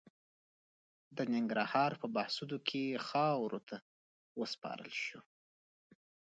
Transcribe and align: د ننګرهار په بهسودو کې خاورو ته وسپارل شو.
د 1.15 1.19
ننګرهار 1.33 1.91
په 2.01 2.07
بهسودو 2.15 2.57
کې 2.67 3.01
خاورو 3.07 3.59
ته 3.69 3.77
وسپارل 4.39 4.91
شو. 5.03 5.19